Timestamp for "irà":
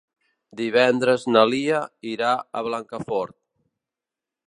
2.15-2.33